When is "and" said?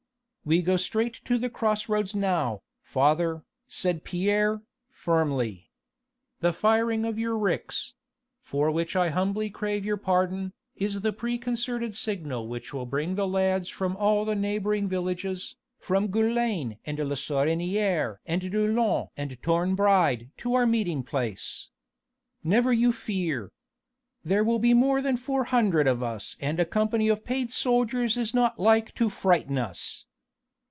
16.87-16.97, 18.25-18.41, 19.15-19.39, 26.41-26.59